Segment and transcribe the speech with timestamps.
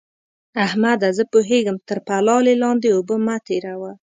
[0.65, 1.09] احمده!
[1.17, 3.91] زه پوهېږم؛ تر پلالې لاندې اوبه مه تېروه.